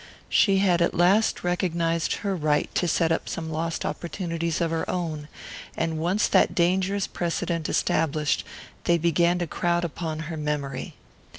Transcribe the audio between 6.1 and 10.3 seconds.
that dangerous precedent established, they began to crowd upon